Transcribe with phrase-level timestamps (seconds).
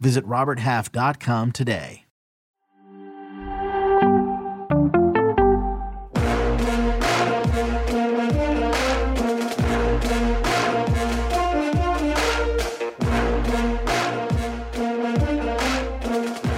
[0.00, 2.04] Visit RobertHalf.com today.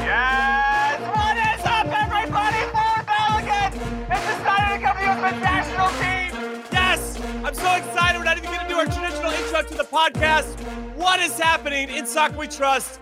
[0.03, 1.01] Yes!
[1.01, 2.61] What is up, everybody?
[2.69, 3.77] For Pelicans!
[4.11, 6.63] It's decided to come to you national team!
[6.73, 7.19] Yes!
[7.43, 8.19] I'm so excited.
[8.19, 10.61] We're not even going to do our traditional intro to the podcast.
[10.97, 13.01] What is happening in Soccer We Trust?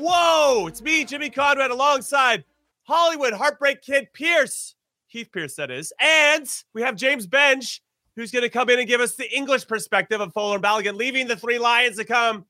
[0.00, 0.66] Whoa!
[0.66, 2.44] It's me, Jimmy Conrad, alongside
[2.84, 4.74] Hollywood Heartbreak Kid Pearce.
[5.08, 5.92] Heath Pearce, that is.
[6.00, 7.80] And we have James Benge,
[8.16, 11.26] who's going to come in and give us the English perspective of Folarin Balogun, leaving
[11.26, 12.46] the three Lions to come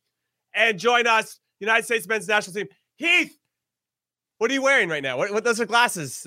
[0.54, 2.68] and join us, United States men's national team.
[2.96, 3.36] Heath,
[4.38, 5.16] what are you wearing right now?
[5.16, 6.26] What, what those are glasses?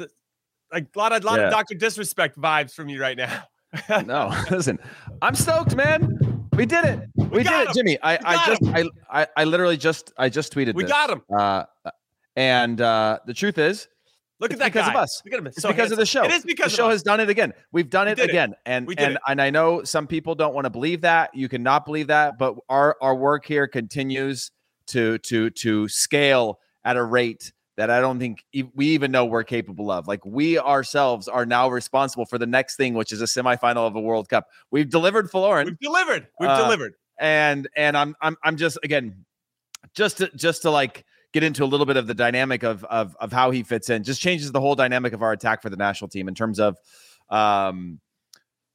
[0.73, 1.45] Like a lot of, lot Yeah.
[1.45, 1.75] of Dr.
[1.75, 3.43] Disrespect vibes from you right now.
[4.05, 4.77] no, listen,
[5.21, 6.32] I'm stoked, man.
[6.55, 7.09] We did it.
[7.15, 7.67] We, got did him.
[7.67, 7.97] it, Jimmy.
[8.03, 10.75] I, I just, I, I, I literally just, I just tweeted.
[10.75, 10.91] We this.
[10.91, 11.21] got him.
[11.35, 11.63] Uh,
[12.35, 13.87] and uh, the truth is,
[14.39, 14.91] Look at that because guy.
[14.91, 15.21] of us.
[15.23, 15.47] Look at him.
[15.47, 16.23] it's so because of the show.
[16.25, 16.95] It is because the show us.
[16.95, 17.53] has done it again.
[17.71, 18.29] We've done We it it.
[18.29, 19.21] again, and We did and it.
[19.27, 21.33] and I know some people don't want to believe that.
[21.33, 24.51] You cannot believe that, but our our work here continues
[24.87, 29.25] to to to scale at a rate that I don't think e- we even know
[29.25, 30.07] we're capable of.
[30.07, 33.95] Like we ourselves are now responsible for the next thing, which is a semifinal of
[33.95, 34.47] a World Cup.
[34.71, 36.27] We've delivered Folarin We've delivered.
[36.39, 36.93] We've Uh, delivered.
[37.19, 39.25] and and I'm I'm I'm just again
[39.95, 43.15] just to just to like get into a little bit of the dynamic of of
[43.19, 45.77] of how he fits in just changes the whole dynamic of our attack for the
[45.77, 46.77] national team in terms of
[47.29, 47.99] um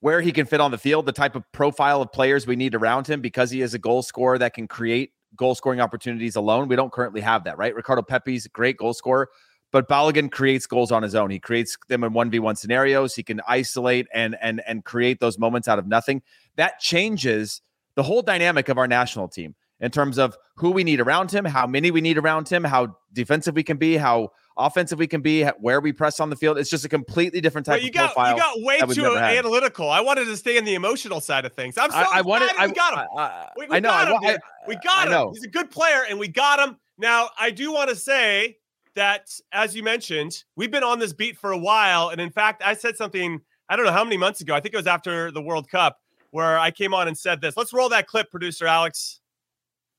[0.00, 2.72] where he can fit on the field, the type of profile of players we need
[2.74, 6.68] around him because he is a goal scorer that can create goal scoring opportunities alone.
[6.68, 7.74] We don't currently have that, right?
[7.74, 9.30] Ricardo Pepi's great goal scorer,
[9.72, 11.30] but Balogun creates goals on his own.
[11.30, 13.14] He creates them in 1v1 scenarios.
[13.14, 16.22] He can isolate and and and create those moments out of nothing.
[16.56, 17.62] That changes
[17.94, 21.44] the whole dynamic of our national team in terms of who we need around him,
[21.44, 25.20] how many we need around him, how defensive we can be, how offensive we can
[25.20, 26.58] be, where we press on the field.
[26.58, 29.88] It's just a completely different type Wait, you of got you got way too analytical.
[29.88, 31.78] I wanted to stay in the emotional side of things.
[31.78, 32.50] I'm so I, I wanted.
[32.58, 33.06] I, we got him.
[33.16, 33.88] I, I- We, we I know.
[33.90, 34.18] got him.
[34.24, 35.32] I- we got him.
[35.32, 36.76] He's a good player, and we got him.
[36.98, 38.58] Now, I do want to say
[38.94, 42.62] that, as you mentioned, we've been on this beat for a while, and in fact,
[42.64, 43.40] I said something.
[43.68, 44.54] I don't know how many months ago.
[44.54, 45.98] I think it was after the World Cup
[46.30, 47.56] where I came on and said this.
[47.56, 49.17] Let's roll that clip, producer Alex.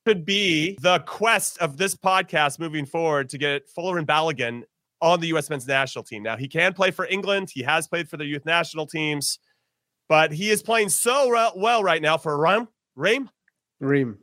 [0.06, 4.64] Could be the quest of this podcast moving forward to get Folarin Balogun
[5.02, 5.50] on the U.S.
[5.50, 6.24] men's national team.
[6.24, 7.50] Now, he can play for England.
[7.54, 9.40] He has played for the youth national teams,
[10.08, 12.68] but he is playing so re- well right now for Reim.
[12.96, 13.30] Reim?
[13.80, 14.18] Reem.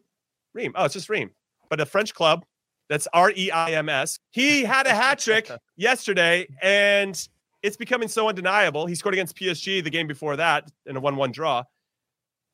[0.54, 0.72] Reim.
[0.75, 1.31] Oh, it's just Reim,
[1.69, 2.44] but a French club.
[2.88, 4.19] That's R E I M S.
[4.31, 7.28] He had a hat trick yesterday, and
[7.62, 8.86] it's becoming so undeniable.
[8.86, 11.65] He scored against PSG the game before that in a 1 1 draw.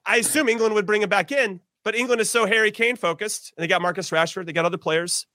[0.07, 3.53] I assume England would bring him back in, but England is so Harry Kane focused,
[3.57, 5.27] and they got Marcus Rashford, they got other players.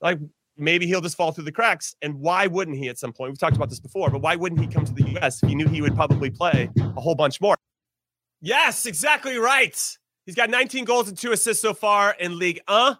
[0.00, 0.18] Like
[0.56, 1.94] maybe he'll just fall through the cracks.
[2.02, 3.30] And why wouldn't he at some point?
[3.30, 5.54] We've talked about this before, but why wouldn't he come to the US if he
[5.54, 7.56] knew he would probably play a whole bunch more?
[8.40, 9.78] Yes, exactly right.
[10.26, 12.96] He's got 19 goals and two assists so far in League Uh.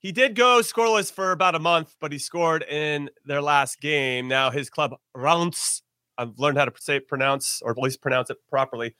[0.00, 4.28] He did go scoreless for about a month, but he scored in their last game.
[4.28, 5.82] Now his club Reims,
[6.16, 8.94] I've learned how to say pronounce or at least pronounce it properly.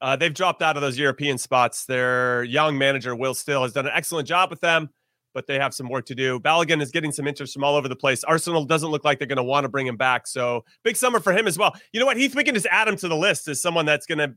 [0.00, 1.86] Uh, they've dropped out of those European spots.
[1.86, 4.90] Their young manager Will Still has done an excellent job with them,
[5.34, 6.38] but they have some work to do.
[6.40, 8.24] Balogun is getting some interest from all over the place.
[8.24, 10.26] Arsenal doesn't look like they're going to want to bring him back.
[10.26, 11.74] So big summer for him as well.
[11.92, 12.16] You know what?
[12.16, 14.34] Heath, we can just add him to the list as someone that's going to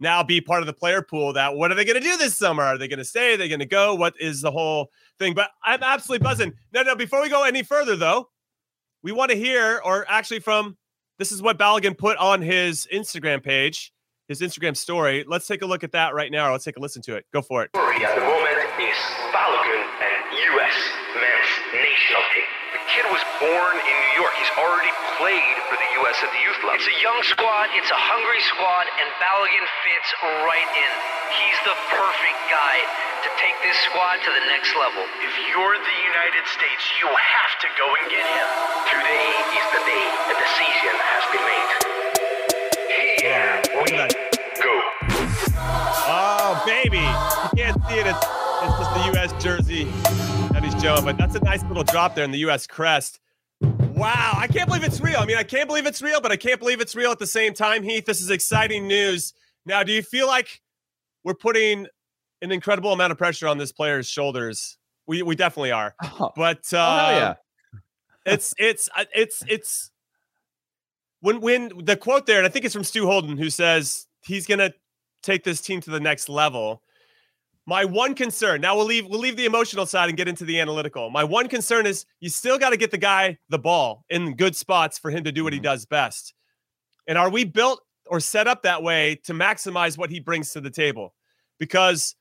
[0.00, 2.36] now be part of the player pool that what are they going to do this
[2.36, 2.62] summer?
[2.62, 3.34] Are they going to stay?
[3.34, 3.94] Are they going to go?
[3.94, 5.32] What is the whole thing?
[5.32, 6.52] But I'm absolutely buzzing.
[6.72, 8.28] No, no, before we go any further though,
[9.02, 10.76] we want to hear, or actually from
[11.18, 13.92] this is what Balogun put on his Instagram page,
[14.32, 15.24] his Instagram story.
[15.28, 16.52] Let's take a look at that right now.
[16.52, 17.28] Let's take a listen to it.
[17.36, 17.70] Go for it.
[17.76, 20.20] At the moment is Balogun and
[20.56, 20.76] U.S.
[21.12, 22.48] men's national team.
[22.72, 24.32] The kid was born in New York.
[24.40, 24.88] He's already
[25.20, 26.16] played for the U.S.
[26.24, 26.80] at the youth level.
[26.80, 27.68] It's a young squad.
[27.76, 30.08] It's a hungry squad, and Balogun fits
[30.48, 30.92] right in.
[31.36, 32.76] He's the perfect guy
[33.22, 35.04] to take this squad to the next level.
[35.20, 38.48] If you're the United States, you have to go and get him.
[38.88, 39.28] Today
[39.60, 40.06] is the day.
[40.32, 41.70] A decision has been made.
[43.20, 44.62] Here Look we at that.
[44.62, 44.80] go.
[46.06, 46.98] Oh, baby.
[46.98, 48.06] You can't see it.
[48.06, 48.26] It's,
[48.62, 49.42] it's just the U.S.
[49.42, 49.84] jersey
[50.52, 52.68] that he's showing, but that's a nice little drop there in the U.S.
[52.68, 53.18] crest.
[53.60, 54.34] Wow.
[54.36, 55.18] I can't believe it's real.
[55.18, 57.26] I mean, I can't believe it's real, but I can't believe it's real at the
[57.26, 58.04] same time, Heath.
[58.04, 59.34] This is exciting news.
[59.66, 60.60] Now, do you feel like
[61.24, 61.88] we're putting
[62.40, 64.78] an incredible amount of pressure on this player's shoulders?
[65.08, 65.96] We, we definitely are.
[66.04, 67.34] Oh, But uh, hell yeah.
[68.26, 69.91] it's it's uh, it's it's
[71.22, 74.46] when when the quote there, and I think it's from Stu Holden, who says he's
[74.46, 74.74] gonna
[75.22, 76.82] take this team to the next level.
[77.64, 80.60] My one concern, now we'll leave we'll leave the emotional side and get into the
[80.60, 81.10] analytical.
[81.10, 84.56] My one concern is you still got to get the guy the ball in good
[84.56, 85.64] spots for him to do what he mm-hmm.
[85.64, 86.34] does best.
[87.06, 90.60] And are we built or set up that way to maximize what he brings to
[90.60, 91.14] the table?
[91.60, 92.16] Because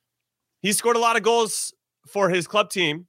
[0.62, 1.74] he scored a lot of goals
[2.08, 3.08] for his club team,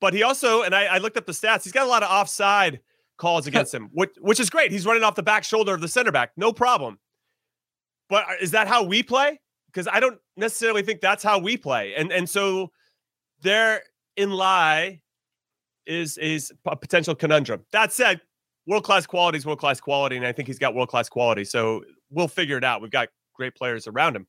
[0.00, 2.10] but he also, and I, I looked up the stats, he's got a lot of
[2.10, 2.80] offside
[3.16, 4.72] calls against him, which, which is great.
[4.72, 6.98] He's running off the back shoulder of the center back, no problem.
[8.08, 9.40] But uh, is that how we play?
[9.66, 11.94] Because I don't necessarily think that's how we play.
[11.96, 12.70] And and so
[13.42, 13.82] there
[14.16, 15.00] in lie
[15.86, 17.64] is is a potential conundrum.
[17.72, 18.20] That said,
[18.66, 21.44] world class quality is world class quality, and I think he's got world class quality.
[21.44, 22.80] So we'll figure it out.
[22.80, 24.26] We've got great players around him,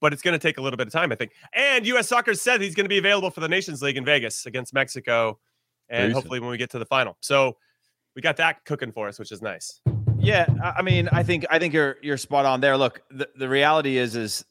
[0.00, 1.32] but it's going to take a little bit of time, I think.
[1.54, 2.08] And U.S.
[2.08, 5.38] Soccer said he's going to be available for the Nations League in Vegas against Mexico,
[5.88, 7.16] and Very hopefully when we get to the final.
[7.20, 7.56] So
[8.14, 9.80] we got that cooking for us, which is nice.
[10.18, 12.76] Yeah, I mean, I think I think you're you're spot on there.
[12.76, 14.44] Look, the, the reality is is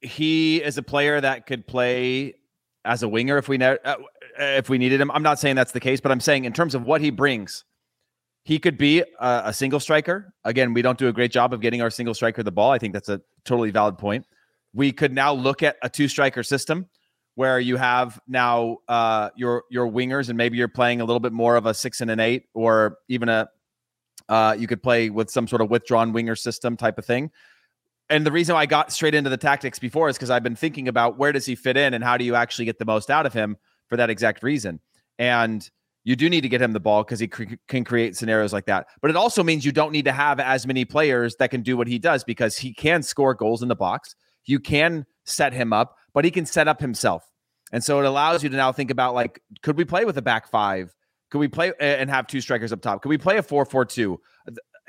[0.00, 2.34] he is a player that could play
[2.84, 3.96] as a winger if we ne- uh,
[4.38, 5.10] if we needed him.
[5.10, 7.64] I'm not saying that's the case, but I'm saying in terms of what he brings,
[8.44, 10.32] he could be a, a single striker.
[10.44, 12.70] Again, we don't do a great job of getting our single striker the ball.
[12.70, 14.24] I think that's a totally valid point.
[14.72, 16.88] We could now look at a two striker system
[17.36, 21.32] where you have now uh, your your wingers and maybe you're playing a little bit
[21.32, 23.48] more of a six and an eight or even a
[24.28, 27.30] uh, you could play with some sort of withdrawn winger system type of thing.
[28.08, 30.88] And the reason I got straight into the tactics before is because I've been thinking
[30.88, 33.26] about where does he fit in and how do you actually get the most out
[33.26, 33.56] of him
[33.88, 34.80] for that exact reason.
[35.18, 35.68] And
[36.04, 38.66] you do need to get him the ball because he cre- can create scenarios like
[38.66, 38.86] that.
[39.00, 41.76] But it also means you don't need to have as many players that can do
[41.76, 44.14] what he does because he can score goals in the box.
[44.44, 47.30] You can set him up, but he can set up himself.
[47.72, 50.22] And so it allows you to now think about like, could we play with a
[50.22, 50.94] back five?
[51.30, 53.02] Could we play and have two strikers up top?
[53.02, 54.18] Could we play a four-four-two?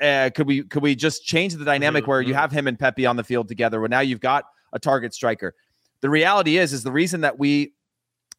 [0.00, 3.04] Uh, could we could we just change the dynamic where you have him and Pepi
[3.04, 3.78] on the field together?
[3.78, 5.54] Where now you've got a target striker.
[6.00, 7.74] The reality is, is the reason that we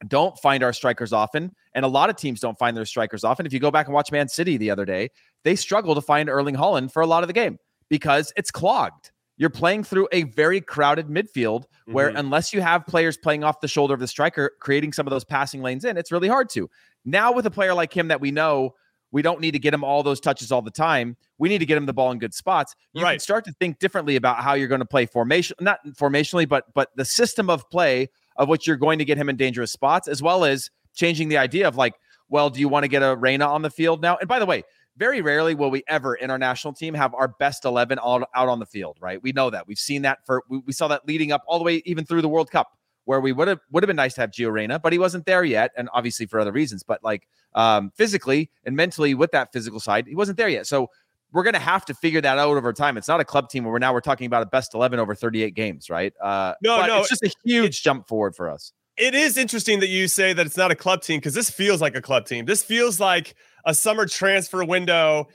[0.07, 3.45] don't find our strikers often, and a lot of teams don't find their strikers often.
[3.45, 5.09] If you go back and watch Man City the other day,
[5.44, 9.12] they struggle to find Erling Haaland for a lot of the game because it's clogged.
[9.39, 12.19] You're playing through a very crowded midfield where, Mhm.
[12.19, 15.24] unless you have players playing off the shoulder of the striker, creating some of those
[15.24, 16.69] passing lanes in, it's really hard to.
[17.05, 18.75] Now, with a player like him that we know
[19.12, 21.17] we don't need to get him all those touches all the time.
[21.39, 22.75] We need to get him the ball in good spots.
[22.93, 23.22] You can Right.
[23.22, 26.89] start to think differently about how you're going to play formation, not formationally, but but
[26.96, 30.22] the system of play of which you're going to get him in dangerous spots, as
[30.22, 31.96] well as changing the idea of like,
[32.29, 34.15] well, do you want to get a Reyna on the field now?
[34.17, 34.63] And by the way,
[35.00, 38.50] very rarely will we ever in our national team have our best 11 all out
[38.50, 39.24] on the field, right?
[39.24, 39.65] We know that.
[39.65, 42.22] We've seen that for, we, we saw that leading up all the way even through
[42.22, 44.77] the World Cup, where we would have would have been nice to have Gio Reyna,
[44.77, 46.84] but he wasn't there yet, and obviously for other reasons.
[46.84, 50.68] But like um, physically and mentally, with that physical side, he wasn't there yet.
[50.68, 50.89] So
[51.32, 52.98] we're going to have to figure that out over time.
[52.98, 55.15] It's not a club team where we're now we're talking about a best 11 over
[55.15, 56.13] 38 games, right?
[56.22, 58.74] Uh, No, no, it's just a huge jump forward for us.
[59.00, 61.82] It is interesting that you say that it's not a club team because this feels
[61.82, 62.46] like a club team.
[62.46, 63.34] This feels like
[63.65, 65.29] a summer transfer window.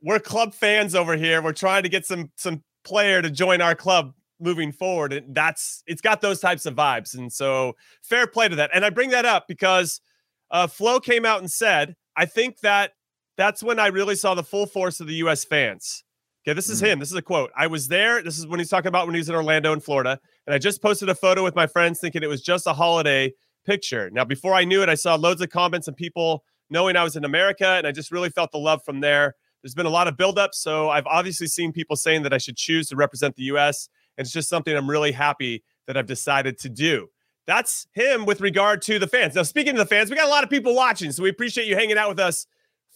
[0.00, 1.42] We're club fans over here.
[1.42, 5.12] We're trying to get some some player to join our club moving forward.
[5.12, 7.18] And that's it's got those types of vibes.
[7.18, 8.70] And so fair play to that.
[8.72, 10.00] And I bring that up because
[10.52, 12.92] uh Flo came out and said, I think that
[13.36, 16.03] that's when I really saw the full force of the US fans.
[16.46, 16.86] Okay, this is mm.
[16.86, 16.98] him.
[16.98, 17.50] This is a quote.
[17.56, 18.22] I was there.
[18.22, 20.20] This is when he's talking about when he was in Orlando in Florida.
[20.46, 23.32] And I just posted a photo with my friends thinking it was just a holiday
[23.64, 24.10] picture.
[24.10, 27.16] Now, before I knew it, I saw loads of comments and people knowing I was
[27.16, 29.34] in America, and I just really felt the love from there.
[29.62, 32.56] There's been a lot of buildup, so I've obviously seen people saying that I should
[32.56, 33.88] choose to represent the U.S.
[34.18, 37.08] And it's just something I'm really happy that I've decided to do.
[37.46, 39.34] That's him with regard to the fans.
[39.34, 41.66] Now, speaking of the fans, we got a lot of people watching, so we appreciate
[41.66, 42.46] you hanging out with us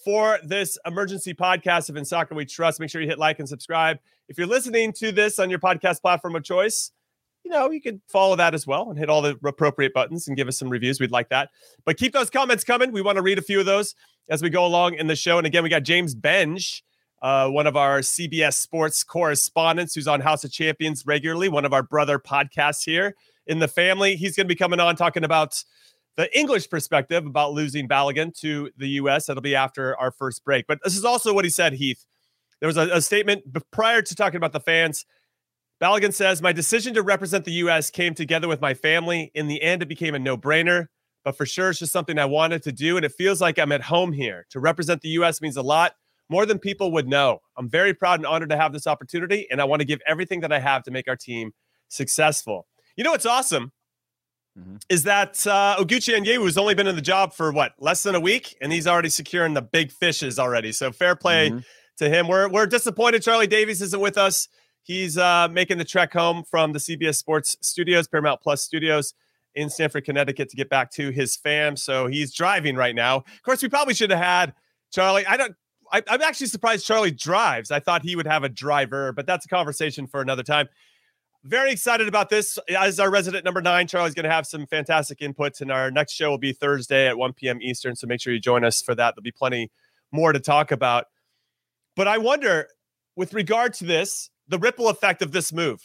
[0.08, 2.80] for this emergency podcast of In Soccer We Trust.
[2.80, 3.98] Make sure you hit like and subscribe.
[4.30, 6.92] If you're listening to this on your podcast platform of choice,
[7.44, 10.34] you know, you can follow that as well and hit all the appropriate buttons and
[10.34, 10.98] give us some reviews.
[10.98, 11.50] We'd like that.
[11.84, 12.90] But keep those comments coming.
[12.90, 13.94] We want to read a few of those
[14.30, 15.36] as we go along in the show.
[15.36, 16.80] And again, we got James Benge,
[17.20, 21.74] uh, one of our CBS Sports correspondents who's on House of Champions regularly, one of
[21.74, 23.14] our brother podcasts here
[23.46, 24.16] in the family.
[24.16, 25.62] He's going to be coming on talking about
[26.18, 29.26] the English perspective about losing Balogun to the U.S.
[29.26, 30.66] That'll be after our first break.
[30.66, 32.04] But this is also what he said, Heath.
[32.60, 35.06] There was a, a statement prior to talking about the fans.
[35.80, 37.88] Balogun says, My decision to represent the U.S.
[37.88, 39.30] came together with my family.
[39.32, 40.86] In the end, it became a no brainer,
[41.24, 42.96] but for sure, it's just something I wanted to do.
[42.96, 44.44] And it feels like I'm at home here.
[44.50, 45.40] To represent the U.S.
[45.40, 45.92] means a lot
[46.28, 47.38] more than people would know.
[47.56, 50.40] I'm very proud and honored to have this opportunity, and I want to give everything
[50.40, 51.52] that I have to make our team
[51.86, 52.66] successful.
[52.96, 53.70] You know what's awesome
[54.58, 54.76] mm-hmm.
[54.88, 58.14] is that uh, Oguchi Onyewu has only been in the job for what less than
[58.14, 60.72] a week, and he's already securing the big fishes already.
[60.72, 61.58] So fair play mm-hmm.
[61.98, 62.28] to him.
[62.28, 64.48] We're we're disappointed Charlie Davies isn't with us.
[64.82, 69.14] He's uh, making the trek home from the CBS Sports Studios, Paramount Plus Studios
[69.54, 71.76] in Stamford, Connecticut, to get back to his fam.
[71.76, 73.16] So he's driving right now.
[73.16, 74.54] Of course, we probably should have had
[74.90, 75.26] Charlie.
[75.26, 75.54] I don't.
[75.92, 77.70] I, I'm actually surprised Charlie drives.
[77.70, 80.68] I thought he would have a driver, but that's a conversation for another time.
[81.44, 82.58] Very excited about this.
[82.68, 86.12] As our resident number nine, Charlie's going to have some fantastic inputs, and our next
[86.12, 87.62] show will be Thursday at 1 p.m.
[87.62, 87.94] Eastern.
[87.94, 89.14] So make sure you join us for that.
[89.14, 89.70] There'll be plenty
[90.10, 91.06] more to talk about.
[91.94, 92.68] But I wonder,
[93.16, 95.80] with regard to this, the ripple effect of this move.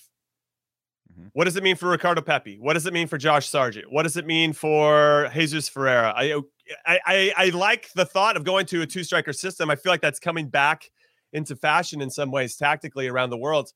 [1.11, 1.27] Mm-hmm.
[1.33, 2.57] What does it mean for Ricardo Pepi?
[2.59, 3.91] What does it mean for Josh Sargent?
[3.91, 6.13] What does it mean for Jesus Ferreira?
[6.15, 6.41] I,
[6.85, 9.69] I, I, I like the thought of going to a two striker system.
[9.69, 10.89] I feel like that's coming back
[11.31, 13.71] into fashion in some ways tactically around the world.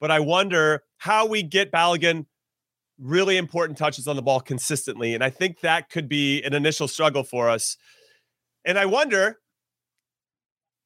[0.00, 2.26] But I wonder how we get Balogun
[2.98, 5.14] really important touches on the ball consistently.
[5.14, 7.76] And I think that could be an initial struggle for us.
[8.64, 9.38] And I wonder,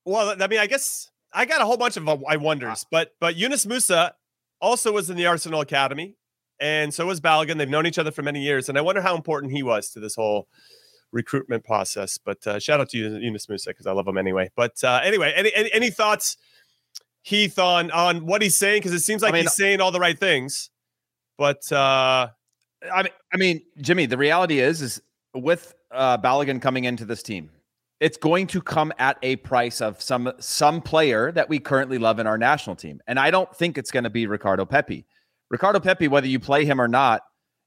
[0.04, 3.12] well, I mean, I guess I got a whole bunch of uh, I wonders, but
[3.20, 4.12] but Yunus Musah
[4.60, 6.16] also was in the Arsenal Academy,
[6.60, 7.56] and so was Balogun.
[7.56, 10.00] They've known each other for many years, and I wonder how important he was to
[10.00, 10.46] this whole
[11.10, 12.18] recruitment process.
[12.18, 14.50] But uh, shout out to Yunus Musah because I love him anyway.
[14.54, 16.36] But uh, anyway, any, any, any thoughts,
[17.22, 18.80] Heath, on on what he's saying?
[18.80, 20.70] Because it seems like I mean, he's saying all the right things,
[21.38, 22.28] but uh,
[22.92, 25.02] I mean, I mean, Jimmy, the reality is is
[25.34, 27.50] with uh, Balogun coming into this team
[28.02, 32.18] it's going to come at a price of some some player that we currently love
[32.18, 33.00] in our national team.
[33.06, 35.06] And I don't think it's going to be Ricardo Pepi.
[35.50, 37.22] Ricardo Pepi, whether you play him or not,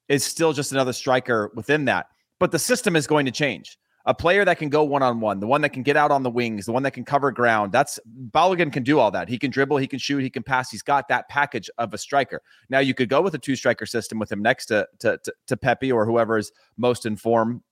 [0.10, 2.08] is still just another striker within that.
[2.38, 3.78] But the system is going to change.
[4.08, 6.22] A player that can go one on one, the one that can get out on
[6.22, 7.72] the wings, the one that can cover ground.
[7.72, 9.28] That's Balogun can do all that.
[9.28, 10.70] He can dribble, he can shoot, he can pass.
[10.70, 12.42] He's got that package of a striker.
[12.70, 15.34] Now you could go with a two striker system with him next to to to,
[15.48, 17.64] to Pepi or whoever is most in form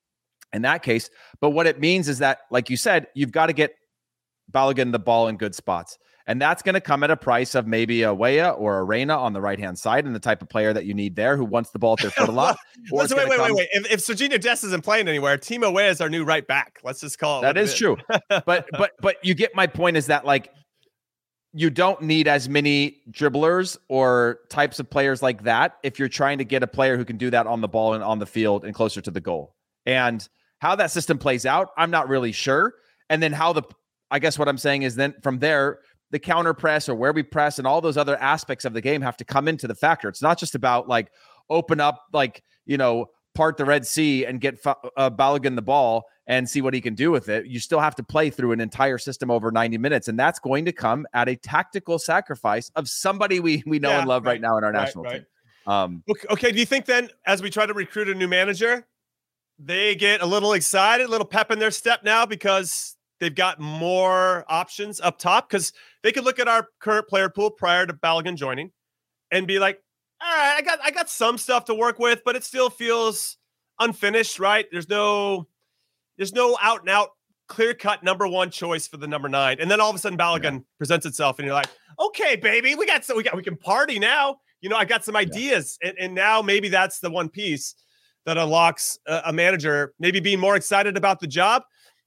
[0.53, 1.09] in that case.
[1.39, 3.75] But what it means is that, like you said, you've got to get
[4.51, 5.97] Balogun the ball in good spots.
[6.25, 9.17] And that's going to come at a price of maybe a Weah or a Reyna
[9.17, 11.43] on the right hand side, and the type of player that you need there who
[11.43, 12.57] wants the ball at their foot a lot.
[12.91, 13.55] wait, wait, wait, come...
[13.55, 16.79] wait, If, if Sergiño Dest isn't playing anywhere, Timo Weah is our new right back.
[16.83, 17.41] Let's just call it.
[17.41, 17.97] That is true.
[18.29, 19.97] but but but you get my point.
[19.97, 20.49] Is that like
[21.53, 26.39] you don't need as many dribblers or types of players like that if you're trying
[26.39, 28.65] to get a player who can do that on the ball and on the field
[28.65, 29.55] and closer to the goal.
[29.85, 30.27] And
[30.59, 32.73] how that system plays out, I'm not really sure.
[33.09, 33.61] And then how the,
[34.09, 35.79] I guess what I'm saying is then from there,
[36.13, 39.01] the counter press or where we press and all those other aspects of the game
[39.01, 40.07] have to come into the factor.
[40.07, 41.11] It's not just about like
[41.49, 46.03] open up, like, you know, part the Red Sea and get uh, Balogun the ball
[46.27, 47.47] and see what he can do with it.
[47.47, 50.65] You still have to play through an entire system over 90 minutes, and that's going
[50.65, 54.33] to come at a tactical sacrifice of somebody we we know yeah, and love right,
[54.33, 55.25] right, now in our right, national team.
[55.65, 58.85] Um, okay, okay, do you think then, as we try to recruit a new manager,
[59.57, 63.59] they get a little excited, a little pep in their step now because they've got
[63.59, 65.49] more options up top.
[65.49, 65.71] Because
[66.03, 68.71] they could look at our current player pool prior to Balogun joining
[69.31, 69.81] and be like,
[70.21, 73.37] all right, I got I got some stuff to work with, but it still feels
[73.79, 74.65] unfinished, right?
[74.71, 75.47] There's no
[76.17, 77.09] there's no out and out
[77.47, 79.57] clear cut number one choice for the number nine.
[79.59, 80.59] And then all of a sudden Balogun yeah.
[80.77, 83.99] presents itself and you're like, okay, baby, we got so we got we can party
[83.99, 84.37] now.
[84.61, 85.77] You know, I got some ideas.
[85.81, 85.89] Yeah.
[85.89, 87.75] And, and now maybe that's the one piece
[88.25, 91.63] that unlocks a, a manager maybe being more excited about the job.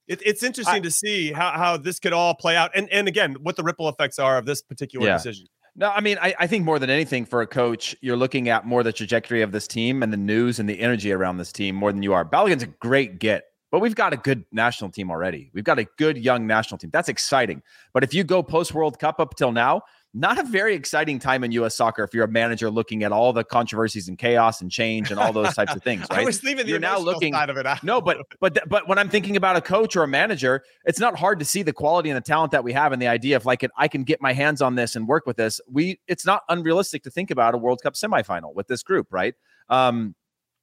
[0.08, 2.70] It, it's interesting I, to see how, how this could all play out.
[2.74, 5.16] And and again, what the ripple effects are of this particular yeah.
[5.16, 5.46] decision.
[5.78, 8.64] No, I mean, I, I think more than anything for a coach, you're looking at
[8.64, 11.74] more the trajectory of this team and the news and the energy around this team
[11.74, 12.24] more than you are.
[12.24, 15.50] Balogun's a great get, but we've got a good national team already.
[15.52, 16.88] We've got a good young national team.
[16.94, 17.62] That's exciting.
[17.92, 19.82] But if you go post World Cup up till now,
[20.14, 21.76] not a very exciting time in U.S.
[21.76, 25.20] soccer if you're a manager looking at all the controversies and chaos and change and
[25.20, 26.06] all those types of things.
[26.10, 26.20] Right?
[26.20, 27.82] I was leaving the you're now looking side of it out.
[27.82, 31.18] no, but but but when I'm thinking about a coach or a manager, it's not
[31.18, 33.44] hard to see the quality and the talent that we have and the idea of
[33.44, 35.60] like I can get my hands on this and work with this.
[35.70, 39.34] We it's not unrealistic to think about a World Cup semifinal with this group, right?
[39.68, 40.14] Um,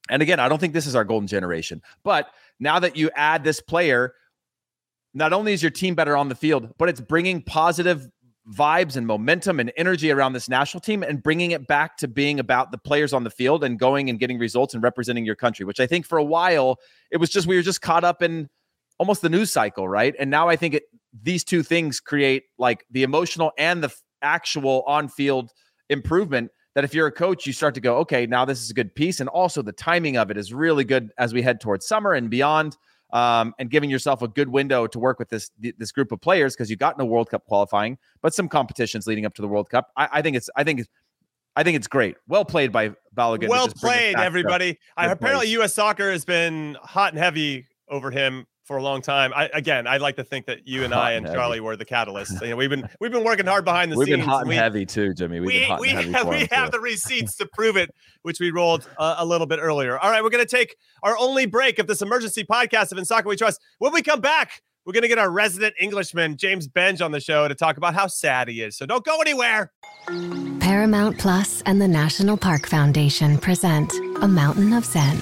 [0.09, 3.43] and again, I don't think this is our golden generation, but now that you add
[3.43, 4.13] this player,
[5.13, 8.09] not only is your team better on the field, but it's bringing positive
[8.51, 12.39] vibes and momentum and energy around this national team and bringing it back to being
[12.39, 15.65] about the players on the field and going and getting results and representing your country,
[15.65, 16.77] which I think for a while
[17.11, 18.49] it was just we were just caught up in
[18.99, 20.13] almost the news cycle, right?
[20.19, 20.83] And now I think it,
[21.21, 25.51] these two things create like the emotional and the actual on-field
[25.89, 28.73] improvement that if you're a coach you start to go, okay, now this is a
[28.73, 31.87] good piece and also the timing of it is really good as we head towards
[31.87, 32.75] summer and beyond
[33.13, 36.55] um, and giving yourself a good window to work with this this group of players
[36.55, 39.69] because you got no World Cup qualifying, but some competitions leading up to the World
[39.69, 39.91] Cup.
[39.95, 40.89] I, I think it's I think it's
[41.55, 42.15] I think it's great.
[42.27, 43.47] Well played by Balogun.
[43.47, 44.79] Well played, everybody.
[44.97, 45.75] I, apparently, U.S.
[45.75, 49.33] Soccer has been hot and heavy over him for a long time.
[49.35, 51.75] I, again, I'd like to think that you and hot I and, and Charlie were
[51.75, 52.41] the catalysts.
[52.41, 54.17] You know, we've been we've been working hard behind the we've scenes.
[54.17, 55.39] We've been hot and we, heavy too, Jimmy.
[55.39, 56.13] We've we, been hot we, and heavy.
[56.13, 57.89] Have, we have the receipts to prove it,
[58.21, 59.99] which we rolled uh, a little bit earlier.
[59.99, 63.05] All right, we're going to take our only break of this emergency podcast of In
[63.05, 63.59] Soccer We Trust.
[63.79, 67.21] When we come back, we're going to get our resident Englishman James Benge on the
[67.21, 68.77] show to talk about how sad he is.
[68.77, 69.71] So don't go anywhere.
[70.59, 75.21] Paramount Plus and the National Park Foundation present A Mountain of Zen.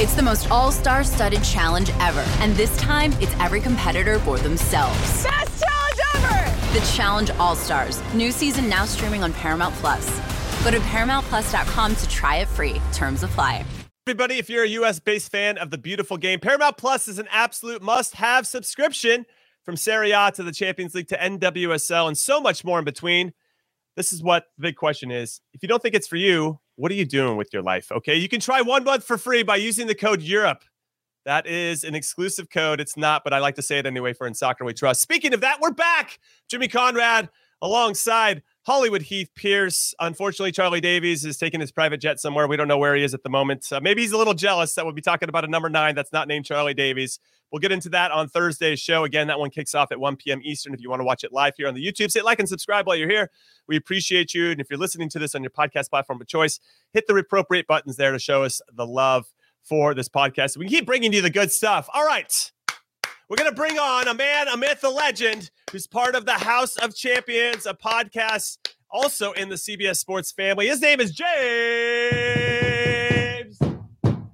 [0.00, 0.10] Let's go!
[0.10, 4.38] It's the most all star studded challenge ever, and this time it's every competitor for
[4.38, 4.98] themselves.
[5.22, 6.78] Best challenge ever!
[6.78, 8.02] The Challenge All Stars.
[8.14, 10.08] New season now streaming on Paramount Plus.
[10.64, 12.80] Go to ParamountPlus.com to try it free.
[12.92, 13.64] Terms apply.
[14.06, 17.28] Everybody, if you're a US based fan of the beautiful game, Paramount Plus is an
[17.30, 19.26] absolute must have subscription
[19.64, 23.32] from Serie A to the Champions League to NWSL and so much more in between.
[23.96, 25.40] This is what the big question is.
[25.52, 27.92] If you don't think it's for you, what are you doing with your life?
[27.92, 28.14] Okay.
[28.14, 30.64] You can try one month for free by using the code Europe.
[31.26, 32.80] That is an exclusive code.
[32.80, 35.02] It's not, but I like to say it anyway for In Soccer We Trust.
[35.02, 36.18] Speaking of that, we're back.
[36.48, 37.28] Jimmy Conrad
[37.60, 39.94] alongside Hollywood Heath Pearce.
[40.00, 42.46] Unfortunately, Charlie Davies is taking his private jet somewhere.
[42.46, 43.66] We don't know where he is at the moment.
[43.72, 46.12] Uh, maybe he's a little jealous that we'll be talking about a number nine that's
[46.12, 47.18] not named Charlie Davies.
[47.50, 49.04] We'll get into that on Thursday's show.
[49.04, 50.40] Again, that one kicks off at 1 p.m.
[50.44, 50.72] Eastern.
[50.72, 52.86] If you want to watch it live here on the YouTube, hit like and subscribe
[52.86, 53.30] while you're here.
[53.66, 54.50] We appreciate you.
[54.50, 56.60] And if you're listening to this on your podcast platform of choice,
[56.92, 59.26] hit the appropriate buttons there to show us the love
[59.62, 60.56] for this podcast.
[60.56, 61.88] We can keep bringing you the good stuff.
[61.92, 62.52] All right.
[63.30, 66.32] We're going to bring on a man, a myth, a legend who's part of the
[66.32, 68.58] House of Champions, a podcast
[68.90, 70.66] also in the CBS Sports family.
[70.66, 71.28] His name is James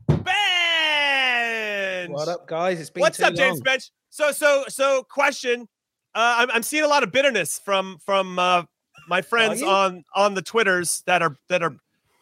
[0.08, 2.08] Benge.
[2.08, 2.80] What up, guys?
[2.80, 3.76] It's been What's too up, James long.
[3.76, 3.90] Benge?
[4.08, 5.68] So, so, so, question.
[6.14, 8.62] Uh, I'm, I'm seeing a lot of bitterness from from uh,
[9.10, 11.76] my friends on on the twitters that are that are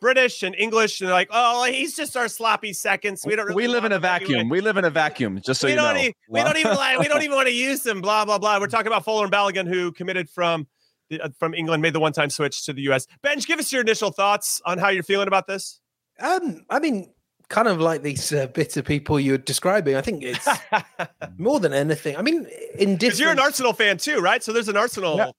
[0.05, 3.25] British and English, and they're like, "Oh, he's just our sloppy seconds.
[3.25, 3.47] We don't.
[3.47, 4.49] Really we live in a him anyway." vacuum.
[4.51, 5.41] We live in a vacuum.
[5.43, 6.01] Just so we you don't know.
[6.03, 8.03] e- we don't even like, we don't even want to use them.
[8.03, 8.61] Blah blah blah.
[8.61, 10.67] We're talking about Folarin Balogun, who committed from
[11.09, 13.07] the, uh, from England, made the one time switch to the U.S.
[13.25, 15.81] Benge, give us your initial thoughts on how you're feeling about this.
[16.21, 17.11] Um, I mean,
[17.49, 19.97] kind of like these uh, bitter people you're describing.
[19.97, 20.47] I think it's
[21.39, 22.17] more than anything.
[22.19, 22.47] I mean,
[22.79, 24.43] in Because you're an Arsenal fan too, right?
[24.43, 25.31] So there's an Arsenal Yeah.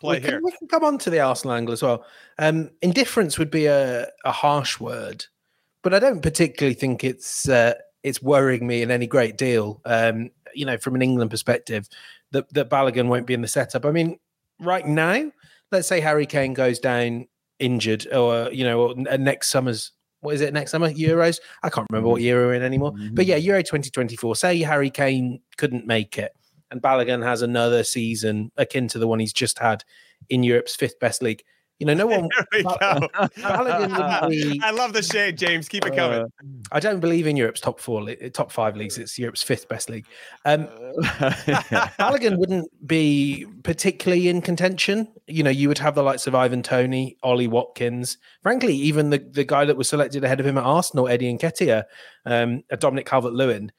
[0.00, 0.40] Play we can, here.
[0.42, 2.04] we can come on to the Arsenal angle as well.
[2.38, 5.26] Um, indifference would be a, a harsh word,
[5.82, 9.80] but I don't particularly think it's uh, it's worrying me in any great deal.
[9.84, 11.88] Um, you know, from an England perspective,
[12.32, 13.84] that that Balogun won't be in the setup.
[13.84, 14.18] I mean,
[14.58, 15.30] right now,
[15.70, 17.26] let's say Harry Kane goes down
[17.58, 21.40] injured, or you know, or uh, next summer's what is it next summer Euros?
[21.62, 22.92] I can't remember what year we're in anymore.
[23.12, 24.36] But yeah, Euro 2024.
[24.36, 26.32] Say Harry Kane couldn't make it,
[26.70, 29.84] and Balogun has another season akin to the one he's just had
[30.28, 31.42] in Europe's fifth best league.
[31.80, 32.28] You know, no one.
[32.38, 34.28] There we go.
[34.28, 35.66] Be- I love the shade, James.
[35.66, 36.20] Keep it coming.
[36.20, 36.26] Uh,
[36.70, 38.98] I don't believe in Europe's top four, top five leagues.
[38.98, 40.04] It's Europe's fifth best league.
[40.44, 40.66] Um,
[41.98, 45.08] Balogun wouldn't be particularly in contention.
[45.26, 49.18] You know, you would have the likes of Ivan Toney, Ollie Watkins, frankly, even the,
[49.18, 51.84] the guy that was selected ahead of him at Arsenal, Eddie Nketiah,
[52.26, 53.72] um, Dominic Calvert Lewin.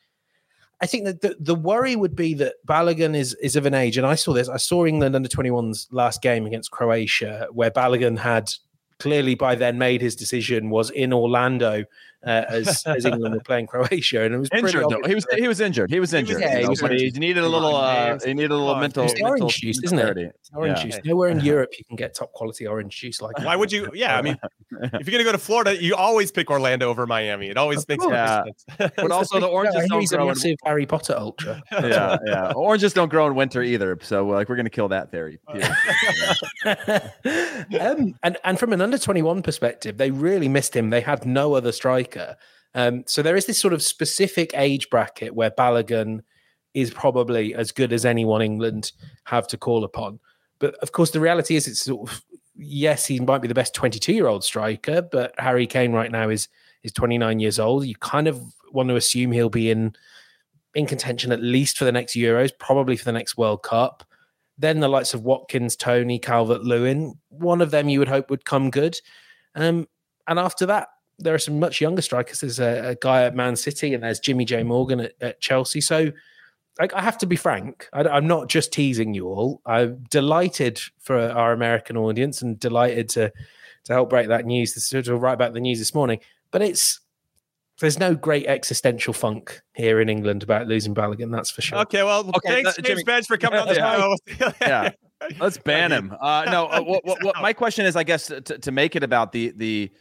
[0.82, 3.98] I think that the, the worry would be that Balogun is is of an age,
[3.98, 4.50] and I saw this.
[4.50, 8.52] I saw England under 21's last game against Croatia, where Balogun had
[9.00, 11.86] clearly by then made his decision, was in Orlando
[12.26, 14.98] uh, as as England were playing Croatia, and it was injured though.
[14.98, 15.90] obvious He was that- he was injured.
[15.92, 16.40] He was injured.
[16.42, 17.20] yeah, you he was but he injured.
[17.20, 17.76] needed a little.
[17.76, 19.04] Uh, he needed a little Come mental.
[19.06, 20.02] It's mental orange juice, isn't it?
[20.02, 20.24] clarity.
[20.40, 20.84] It's orange Yeah.
[20.84, 21.00] juice.
[21.06, 23.46] Nowhere in Europe you can get top quality orange juice like that.
[23.46, 23.90] Why would you?
[23.94, 24.38] Yeah, I mean,
[24.82, 27.48] if you're gonna go to Florida, you always pick Orlando over Miami.
[27.50, 28.14] It always makes course.
[28.14, 28.44] Yeah.
[28.44, 28.92] sense.
[28.96, 30.24] But also the oranges I hear don't he's a grow.
[30.26, 31.62] In, massive Harry Potter ultra.
[31.72, 32.52] yeah, yeah.
[32.56, 33.98] Oranges don't grow in winter either.
[34.02, 35.40] So like we're gonna kill that theory.
[36.64, 37.10] Yeah.
[37.80, 40.90] um, and and from an under twenty one perspective, they really missed him.
[40.90, 42.11] They had no other striker.
[42.74, 46.22] Um, so there is this sort of specific age bracket where Balogun
[46.74, 48.94] is probably as good as anyone England
[49.26, 50.20] have to call upon.
[50.60, 52.24] But of course, the reality is, it's sort of
[52.56, 56.12] yes, he might be the best twenty two year old striker, but Harry Kane right
[56.12, 56.48] now is
[56.84, 57.86] is twenty nine years old.
[57.86, 59.94] You kind of want to assume he'll be in
[60.74, 64.06] in contention at least for the next Euros, probably for the next World Cup.
[64.58, 68.46] Then the likes of Watkins, Toney, Calvert Lewin, one of them you would hope would
[68.46, 68.96] come good.
[69.56, 69.88] Um,
[70.28, 70.90] and after that,
[71.22, 72.40] there are some much younger strikers.
[72.40, 74.64] There's a, a guy at Man City and there's Jimmy J.
[74.64, 75.82] Morgan at, at Chelsea.
[75.82, 76.12] So
[76.80, 77.88] I, I have to be frank.
[77.94, 79.62] I, am not just teasing you all.
[79.66, 83.32] I'm delighted for our American audience and delighted to
[83.86, 86.20] to help break that news, to, to write about the news this morning.
[86.52, 87.00] But it's
[87.80, 91.80] there's no great existential funk here in England about losing Balogun, that's for sure.
[91.80, 93.98] Okay, well, Okay, thanks, uh, James Jimmy- Benge, for coming on the Yeah.
[93.98, 94.54] show.
[94.62, 94.92] yeah.
[95.40, 96.16] Let's ban him.
[96.20, 99.04] Uh, no, uh, what, what, what, my question is, I guess, to, to make it
[99.04, 99.92] about the the.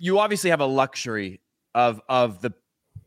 [0.00, 1.40] You obviously have a luxury
[1.74, 2.52] of of the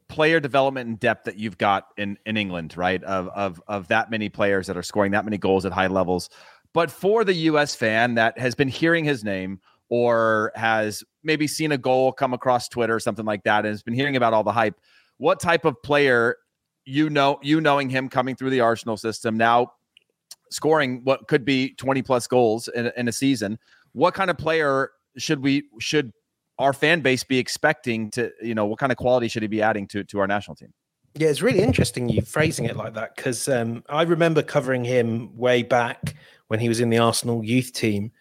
[0.08, 3.04] player development and depth that you've got in in England, right?
[3.04, 6.30] Of of of that many players that are scoring that many goals at high levels.
[6.72, 7.76] But for the U.S.
[7.76, 12.70] fan that has been hearing his name or has maybe seen a goal come across
[12.70, 14.80] Twitter or something like that, and has been hearing about all the hype,
[15.18, 16.38] what type of player
[16.86, 19.72] you know you knowing him coming through the Arsenal system now
[20.52, 23.58] scoring what could be 20 plus goals in, in a season
[23.94, 26.12] what kind of player should we should
[26.60, 29.62] our fan base be expecting to you know what kind of quality should he be
[29.62, 30.74] adding to to our national team
[31.16, 35.38] Yeah, it's really interesting you phrasing it like that because um, I remember covering him
[35.38, 36.16] way back
[36.48, 38.12] when he was in the Arsenal youth team.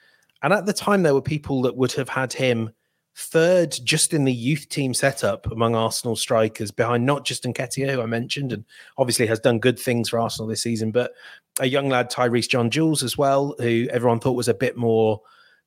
[0.42, 2.72] And at the time, there were people that would have had him
[3.14, 8.00] third just in the youth team setup among Arsenal strikers, behind not just Nketiah, who
[8.00, 8.64] I mentioned, and
[8.98, 11.12] obviously has done good things for Arsenal this season, but
[11.60, 15.20] a young lad, Tyreece John Jules, as well, who everyone thought was a bit more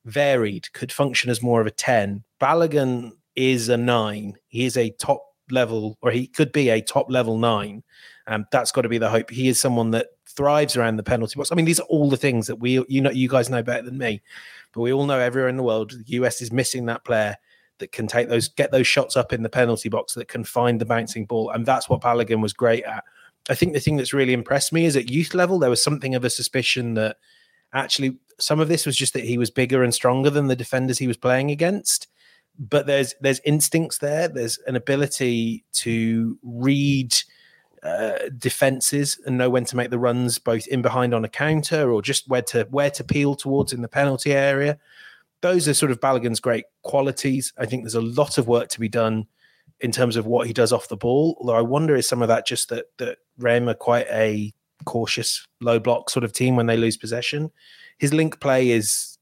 [0.04, 2.24] varied, could function as more of a 10.
[2.40, 4.36] Balogun is a nine.
[4.48, 7.82] He is a top level, or he could be a top level nine.
[8.26, 9.30] Um, that's got to be the hope.
[9.30, 11.52] He is someone that thrives around the penalty box.
[11.52, 13.82] I mean, these are all the things that we, you know, you guys know better
[13.82, 14.20] than me,
[14.72, 17.36] but we all know everywhere in the world, the US is missing that player
[17.78, 20.80] that can take those, get those shots up in the penalty box, that can find
[20.80, 23.04] the bouncing ball, and that's what Balogun was great at.
[23.48, 26.14] I think the thing that's really impressed me is at youth level, there was something
[26.14, 27.16] of a suspicion that
[27.72, 30.98] actually some of this was just that he was bigger and stronger than the defenders
[30.98, 32.08] he was playing against.
[32.58, 34.28] But there's there's instincts there.
[34.28, 37.14] There's an ability to read
[37.82, 41.92] uh, defenses and know when to make the runs, both in behind on a counter
[41.92, 44.78] or just where to where to peel towards in the penalty area.
[45.42, 47.52] Those are sort of Balogun's great qualities.
[47.58, 49.26] I think there's a lot of work to be done
[49.80, 51.36] in terms of what he does off the ball.
[51.38, 54.52] Although I wonder is some of that just that that Reims are quite a
[54.84, 57.50] cautious low block sort of team when they lose possession.
[57.98, 59.15] His link play is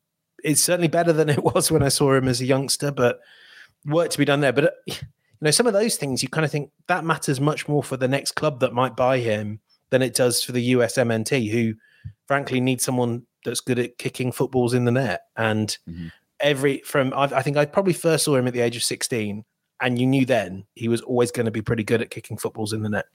[0.44, 3.18] is certainly better than it was when I saw him as a youngster, but
[3.87, 4.52] work to be done there.
[4.52, 4.94] But uh, you
[5.40, 8.09] know, some of those things you kind of think that matters much more for the
[8.09, 11.74] next club that might buy him than it does for the USMNT, who
[12.26, 15.22] frankly need someone that's good at kicking footballs in the net.
[15.37, 16.12] And Mhm.
[16.40, 19.44] every from I, I think I probably first saw him at the age of sixteen,
[19.80, 22.72] and you knew then he was always going to be pretty good at kicking footballs
[22.72, 23.07] in the net.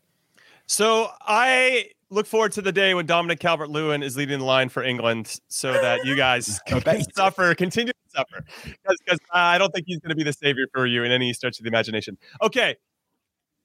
[0.69, 4.69] So I look forward to the day when Dominic Calvert Lewin is leading the line
[4.69, 8.45] for England so that you guys can suffer, continue to suffer.
[8.63, 11.57] Because I don't think he's going to be the savior for you in any stretch
[11.57, 12.19] of the imagination.
[12.39, 12.75] Okay.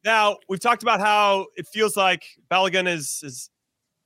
[0.03, 3.51] Now, we've talked about how it feels like Balogun is, is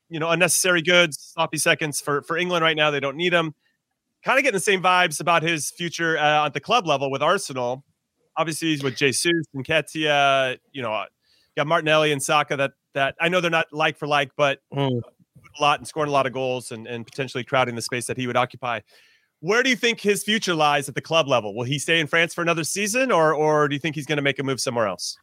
[0.09, 2.91] you know, unnecessary goods, sloppy seconds for, for England right now.
[2.91, 3.55] They don't need him.
[4.25, 7.23] Kind of getting the same vibes about his future uh, at the club level with
[7.23, 7.85] Arsenal.
[8.37, 11.05] Obviously, he's with Jesus and Nketiah, you know,
[11.57, 15.01] got Martinelli and Saka that that I know they're not like for like, but Mm.
[15.59, 18.17] a lot and scoring a lot of goals and, and potentially crowding the space that
[18.17, 18.81] he would occupy.
[19.41, 21.55] where do you think his future lies at the club level?
[21.55, 24.17] Will he stay in France for another season, or or do you think he's going
[24.17, 25.17] to make a move somewhere else?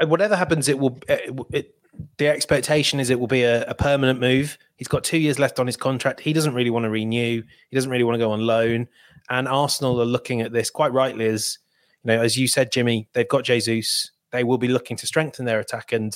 [0.00, 0.98] Uh, Whatever happens, it will.
[1.08, 1.74] It, it,
[2.18, 4.58] the expectation is it will be a, a permanent move.
[4.76, 6.20] He's got two years left on his contract.
[6.20, 7.42] He doesn't really want to renew.
[7.70, 8.86] He doesn't really want to go on loan.
[9.30, 11.58] And Arsenal are looking at this quite rightly as
[12.04, 13.08] you know, as you said, Jimmy.
[13.14, 14.10] They've got Jesus.
[14.30, 16.12] They will be looking to strengthen their attack, and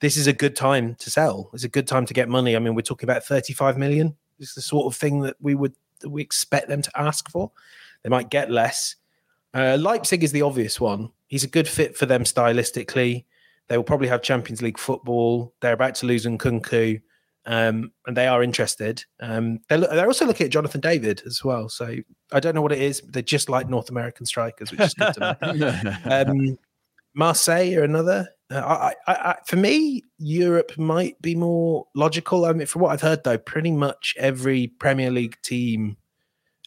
[0.00, 1.50] this is a good time to sell.
[1.52, 2.54] It's a good time to get money.
[2.54, 4.16] I mean, we're talking about thirty-five million.
[4.38, 7.50] It's the sort of thing that we would that we expect them to ask for.
[8.02, 8.96] They might get less.
[9.54, 11.10] Uh, Leipzig is the obvious one.
[11.26, 13.24] He's a good fit for them stylistically.
[13.68, 15.52] They will probably have Champions League football.
[15.60, 17.02] They're about to lose Nkunku,
[17.44, 19.04] um, and they are interested.
[19.20, 21.68] Um, they're, they're also looking at Jonathan David as well.
[21.68, 21.96] So
[22.32, 23.00] I don't know what it is.
[23.00, 25.96] But they're just like North American strikers, which is good to know.
[26.04, 26.58] um,
[27.14, 28.28] Marseille are another.
[28.50, 32.46] Uh, I, I, I, for me, Europe might be more logical.
[32.46, 35.96] I mean, from what I've heard, though, pretty much every Premier League team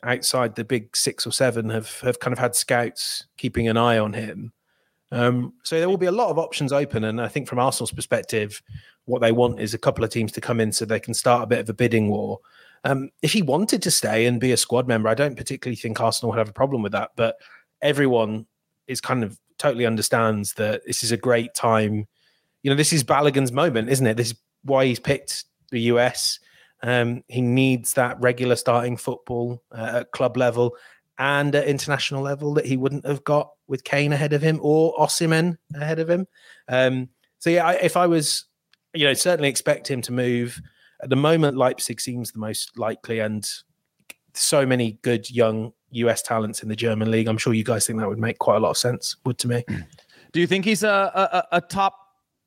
[0.03, 3.97] outside the big six or seven have have kind of had scouts keeping an eye
[3.97, 4.51] on him.
[5.11, 7.91] Um, so there will be a lot of options open, and I think from Arsenal's
[7.91, 8.61] perspective,
[9.05, 11.43] what they want is a couple of teams to come in so they can start
[11.43, 12.39] a bit of a bidding war.
[12.83, 15.99] Um, if he wanted to stay and be a squad member, I don't particularly think
[15.99, 17.11] Arsenal would have a problem with that.
[17.15, 17.37] But
[17.81, 18.45] everyone
[18.87, 22.07] is kind of totally understands that this is a great time.
[22.63, 24.17] You know, this is Balogun's moment, isn't it?
[24.17, 26.39] This is why he's picked the US.
[26.83, 30.75] Um, he needs that regular starting football uh, at club level
[31.19, 34.95] and at international level that he wouldn't have got with Kane ahead of him or
[34.95, 36.25] Osimhen ahead of him.
[36.67, 38.45] Um, so yeah, I, if I was,
[38.95, 40.59] you know, certainly expect him to move.
[41.03, 43.47] At the moment, Leipzig seems the most likely, and
[44.33, 47.27] so many good young US talents in the German league.
[47.27, 49.15] I'm sure you guys think that would make quite a lot of sense.
[49.25, 49.65] Would to me.
[50.31, 51.97] Do you think he's a a, a top,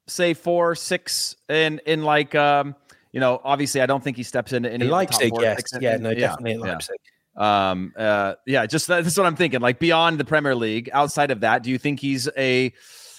[0.06, 2.74] say four, six in in like um
[3.12, 5.30] you know obviously I don't think he steps into any In of the top Leipzig,
[5.30, 6.72] four, yes, six yeah, in- no, definitely yeah.
[6.72, 6.96] Leipzig.
[7.36, 9.60] Um, uh, yeah, just that, that's what I'm thinking.
[9.60, 12.72] Like beyond the Premier League, outside of that, do you think he's a,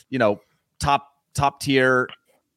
[0.10, 0.40] you know,
[0.80, 2.08] top top tier,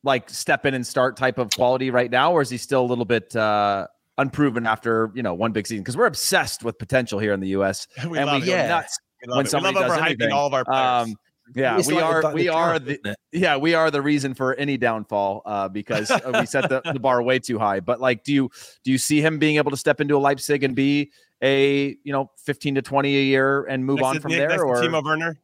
[0.04, 2.86] like step in and start type of quality right now, or is he still a
[2.86, 5.82] little bit uh unproven after you know one big season?
[5.82, 7.86] Because we're obsessed with potential here in the U.S.
[8.08, 8.50] We and love we it.
[8.50, 8.68] go Yeah.
[8.68, 9.42] nuts We when it.
[9.44, 10.32] We somebody love does overhyping anything.
[10.32, 11.08] all of our players.
[11.08, 11.14] Um,
[11.54, 14.34] yeah, we like are the- the we are camp, the yeah we are the reason
[14.34, 17.80] for any downfall uh, because uh, we set the, the bar way too high.
[17.80, 18.50] But like, do you
[18.84, 21.10] do you see him being able to step into a Leipzig and be
[21.42, 24.48] a you know fifteen to twenty a year and move Next on to- from next
[24.48, 24.58] there?
[24.58, 25.38] to Or Timo Werner.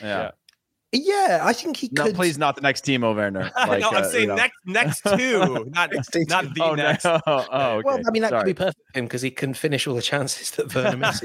[0.00, 0.30] yeah, Yeah,
[0.94, 2.14] I think he no, could.
[2.14, 3.50] please not the next Timo Werner.
[3.56, 4.34] Like, no, I'm uh, saying you know.
[4.36, 6.24] next next two, not two.
[6.28, 7.04] not the Oh, next.
[7.04, 7.20] no.
[7.26, 7.36] oh,
[7.76, 7.82] okay.
[7.84, 8.40] Well, I mean, that Sorry.
[8.40, 11.22] could be perfect for him because he can finish all the chances that Werner misses.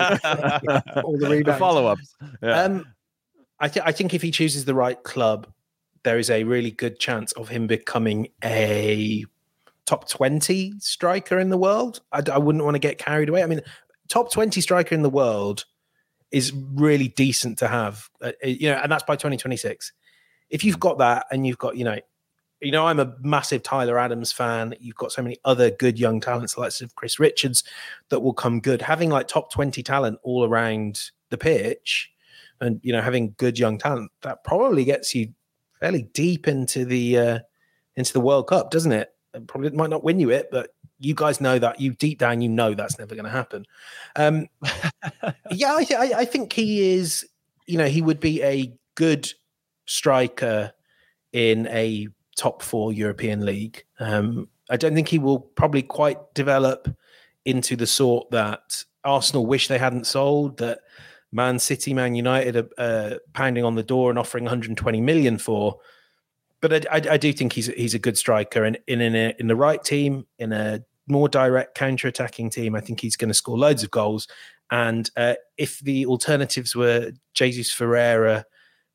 [1.03, 1.59] all the the rebounds.
[1.59, 2.15] follow ups.
[2.41, 2.61] Yeah.
[2.61, 2.85] Um,
[3.59, 5.47] I, th- I think if he chooses the right club,
[6.03, 9.23] there is a really good chance of him becoming a
[9.85, 12.01] top 20 striker in the world.
[12.11, 13.41] I wouldn't want to get carried away.
[13.43, 13.61] I mean,
[14.09, 15.63] top 20 striker in the world
[16.33, 19.93] is really decent to have, uh, uh, you know, and that's by 2026.
[20.49, 21.97] If you've got that and you've got, you know,
[22.59, 24.73] you know, I'm a massive Tyler Adams fan.
[24.79, 27.63] You've got so many other good young talents, like Chris Richards,
[28.09, 28.81] that will come good.
[28.81, 32.13] Having like top 20 talent all around the pitch
[32.61, 35.33] and you know having good young talent that probably gets you
[35.79, 37.39] fairly deep into the uh
[37.95, 40.69] into the world cup doesn't it It probably might not win you it but
[41.03, 43.65] you guys know that you deep down you know that's never going to happen
[44.15, 44.47] um
[45.51, 47.25] yeah I, th- I i think he is
[47.65, 49.31] you know he would be a good
[49.85, 50.71] striker
[51.31, 56.87] in a top four european league um i don't think he will probably quite develop
[57.45, 60.79] into the sort that arsenal wish they hadn't sold that
[61.33, 65.79] Man City, Man United are uh, pounding on the door and offering 120 million for.
[66.61, 69.35] But I, I, I do think he's he's a good striker, and in in, a,
[69.39, 73.33] in the right team, in a more direct counter-attacking team, I think he's going to
[73.33, 74.27] score loads of goals.
[74.71, 78.45] And uh, if the alternatives were Jesus Ferreira,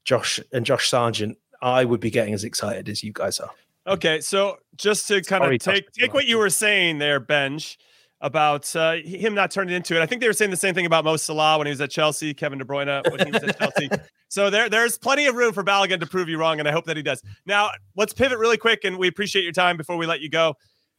[0.04, 3.50] Josh and Josh Sargent, I would be getting as excited as you guys are.
[3.86, 7.76] Okay, so just to kind Sorry, of take take what you were saying there, Benge,
[8.20, 10.02] about uh, him not turning into it.
[10.02, 11.90] I think they were saying the same thing about Mo Salah when he was at
[11.90, 13.88] Chelsea, Kevin De Bruyne when he was at Chelsea.
[14.30, 16.84] So there, there's plenty of room for Balogun to prove you wrong, and I hope
[16.84, 17.22] that he does.
[17.46, 20.54] Now, let's pivot really quick, and we appreciate your time before we let you go.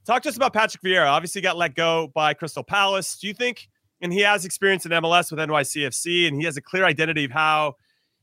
[0.05, 1.07] Talk to us about Patrick Vieira.
[1.07, 3.17] Obviously, got let go by Crystal Palace.
[3.17, 3.69] Do you think,
[4.01, 7.31] and he has experience in MLS with NYCFC, and he has a clear identity of
[7.31, 7.75] how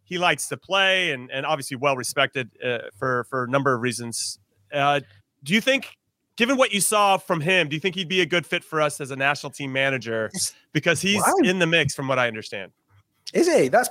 [0.04, 3.80] he likes to play, and and obviously well respected uh, for for a number of
[3.82, 4.38] reasons.
[4.72, 5.00] Uh,
[5.44, 5.96] do you think,
[6.36, 8.80] given what you saw from him, do you think he'd be a good fit for
[8.80, 10.30] us as a national team manager?
[10.72, 11.34] Because he's Wow.
[11.44, 12.72] in the mix, from what I understand.
[13.32, 13.68] Is he?
[13.68, 13.88] That's.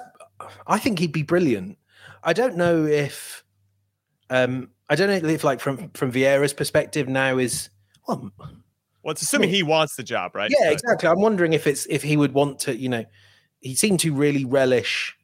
[0.67, 1.77] I think he'd be brilliant.
[2.23, 3.43] I don't know if.
[4.29, 7.69] Um, I don't know if, like, from from Vieira's perspective, now is
[8.07, 8.31] well.
[9.03, 10.49] Well, it's assuming he wants the job, right?
[10.51, 11.09] Yeah, But- exactly.
[11.09, 13.05] I'm wondering if it's if he would want to, you know,
[13.59, 15.15] he seemed to really relish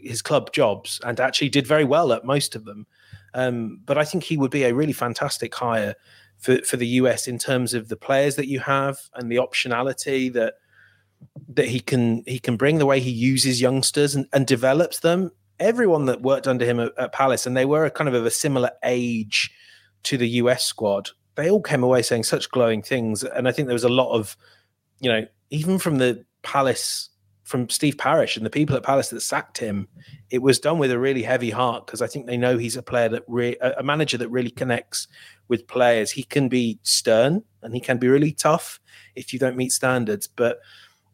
[0.00, 2.86] his club jobs and actually did very well at most of them.
[3.34, 5.94] Um, but I think he would be a really fantastic hire
[6.38, 10.32] for, for the US in terms of the players that you have and the optionality
[10.32, 10.54] that
[11.48, 15.30] that he can he can bring the way he uses youngsters and, and develops them.
[15.60, 18.24] Everyone that worked under him at, at Palace, and they were a kind of of
[18.24, 19.50] a similar age
[20.04, 23.22] to the US squad, they all came away saying such glowing things.
[23.22, 24.36] And I think there was a lot of,
[24.98, 27.10] you know, even from the Palace,
[27.44, 29.86] from Steve Parish and the people at Palace that sacked him,
[30.30, 32.82] it was done with a really heavy heart because I think they know he's a
[32.82, 35.06] player that re- a manager that really connects
[35.46, 36.10] with players.
[36.10, 38.80] He can be stern and he can be really tough
[39.14, 40.58] if you don't meet standards, but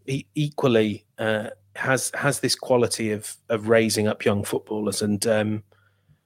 [0.07, 5.27] he equally uh, has has this quality of of raising up young footballers and.
[5.27, 5.63] Um,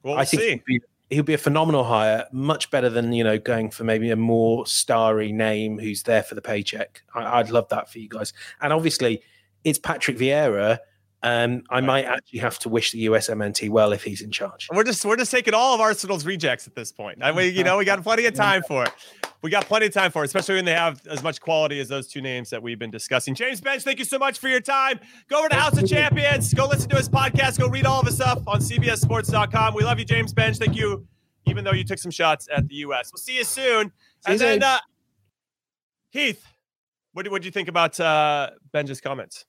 [0.03, 0.79] Well, I think see.
[1.09, 4.65] He'll be, a phenomenal hire, much better than you know going for maybe a more
[4.65, 7.01] starry name who's there for the paycheck.
[7.13, 8.33] I, I'd love that for you guys.
[8.61, 9.21] And obviously,
[9.63, 10.79] it's Patrick Vieira.
[11.21, 14.69] Um, I might actually have to wish the USMNT well if he's in charge.
[14.71, 17.19] We're just we're just taking all of Arsenal's rejects at this point.
[17.21, 18.91] I mean, you know, we got plenty of time for it.
[19.41, 21.87] We got plenty of time for it, especially when they have as much quality as
[21.87, 23.35] those two names that we've been discussing.
[23.35, 24.99] James Benge, thank you so much for your time.
[25.29, 26.53] Go over to House of Champions.
[26.53, 27.57] Go listen to his podcast.
[27.57, 29.73] Go read all of his stuff on CBSSports.com.
[29.75, 30.57] We love you, James Benge.
[30.57, 31.07] Thank you,
[31.45, 33.11] even though you took some shots at the U.S.
[33.13, 33.93] We'll see you soon.
[34.25, 34.79] See and then uh,
[36.09, 36.45] Heath,
[37.13, 38.49] what do what do you think about uh,
[39.03, 39.45] comments?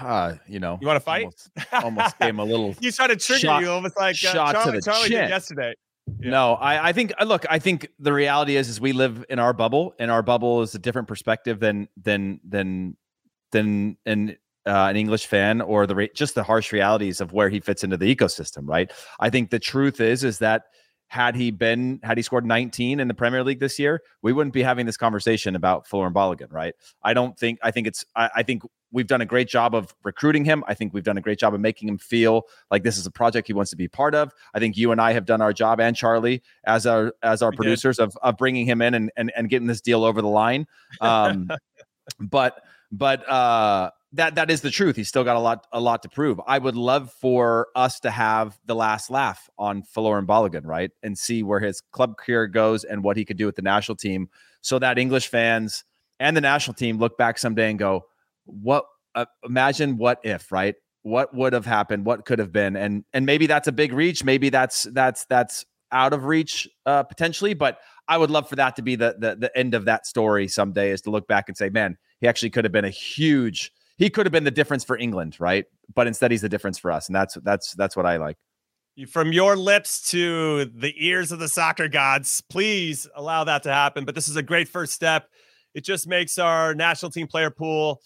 [0.00, 1.24] Uh, you know, You want to fight?
[1.72, 2.74] Almost, almost him a little.
[2.80, 5.20] You try to trigger Shot- you almost like uh, shot to Charlie, the Charlie chin.
[5.22, 5.74] did yesterday.
[6.20, 6.30] Yeah.
[6.30, 9.38] No, I, I think uh, look, I think the reality is is we live in
[9.38, 12.96] our bubble, and our bubble is a different perspective than than than
[13.52, 14.36] than an
[14.66, 17.84] uh, an English fan or the re- just the harsh realities of where he fits
[17.84, 18.92] into the ecosystem, right?
[19.20, 20.64] I think the truth is is that
[21.12, 24.54] had he been had he scored 19 in the Premier League this year, we wouldn't
[24.54, 26.74] be having this conversation about Folarin Balogun, right?
[27.02, 29.94] I don't think I think it's I, I think we've done a great job of
[30.04, 30.64] recruiting him.
[30.66, 33.10] I think we've done a great job of making him feel like this is a
[33.10, 34.32] project he wants to be part of.
[34.54, 37.50] I think you and I have done our job, and Charlie as our as our
[37.50, 37.58] We did.
[37.58, 40.66] producers of of bringing him in and and, and getting this deal over the line.
[41.02, 41.50] Um,
[42.20, 44.96] but but uh, that that is the truth.
[44.96, 46.40] He's still got a lot a lot to prove.
[46.46, 51.16] I would love for us to have the last laugh on Folarin Balogun, right, and
[51.16, 54.28] see where his club career goes and what he could do with the national team,
[54.60, 55.84] so that English fans
[56.20, 58.04] and the national team look back someday and go,
[58.44, 58.84] "What?
[59.14, 60.74] Uh, imagine what if, right?
[61.02, 62.04] What would have happened?
[62.04, 64.24] What could have been?" And and maybe that's a big reach.
[64.24, 68.76] Maybe that's that's that's out of reach uh, potentially, but I would love for that
[68.76, 71.56] to be the, the the end of that story someday is to look back and
[71.56, 73.72] say, man, he actually could have been a huge.
[73.96, 75.64] He could have been the difference for England, right?
[75.94, 78.36] But instead, he's the difference for us, and that's that's that's what I like.
[79.08, 84.04] From your lips to the ears of the soccer gods, please allow that to happen.
[84.04, 85.28] But this is a great first step.
[85.74, 88.02] It just makes our national team player pool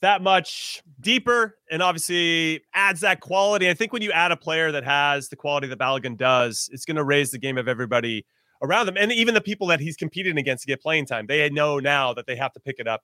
[0.00, 3.70] that much deeper and obviously adds that quality.
[3.70, 6.84] I think when you add a player that has the quality that Balogun does, it's
[6.84, 8.26] going to raise the game of everybody
[8.60, 8.96] around them.
[8.98, 12.12] And even the people that he's competing against to get playing time, they know now
[12.12, 13.02] that they have to pick it up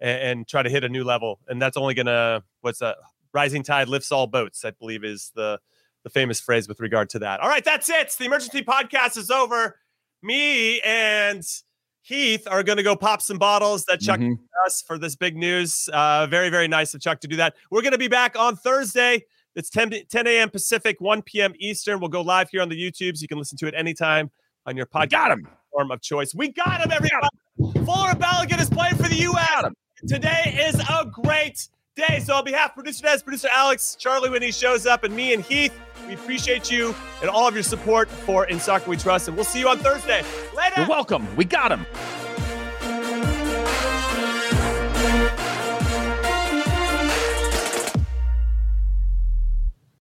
[0.00, 1.38] and, and try to hit a new level.
[1.48, 2.96] And that's only going to, what's that?
[3.32, 5.60] Rising tide lifts all boats, I believe is the
[6.02, 7.40] the famous phrase with regard to that.
[7.40, 8.10] All right, that's it.
[8.18, 9.76] The emergency podcast is over.
[10.22, 11.44] Me and
[12.02, 14.30] Heath are going to go pop some bottles that Chuck Mhm.
[14.38, 15.90] gave us for this big news.
[15.92, 17.54] Uh, very, very nice of Chuck to do that.
[17.70, 19.24] We're going to be back on Thursday.
[19.54, 20.48] It's 10, 10 a.m.
[20.48, 21.52] Pacific, 1 p.m.
[21.58, 22.00] Eastern.
[22.00, 24.30] We'll go live here on the YouTube, so You can listen to it anytime
[24.64, 25.42] on your podcast got him.
[25.42, 26.34] platform of choice.
[26.34, 27.28] We got him, everybody.
[27.84, 29.64] Folarin Balogun is playing for the U.S.
[30.08, 32.20] Today is a great day.
[32.20, 35.34] So, on behalf of producer Des, producer Alex, Charlie, when he shows up, and me
[35.34, 39.28] and Heath, we appreciate you and all of your support for In Soccer We Trust.
[39.28, 40.24] And we'll see you on Thursday.
[40.56, 40.74] Later.
[40.78, 41.26] You're welcome.
[41.36, 41.84] We got him.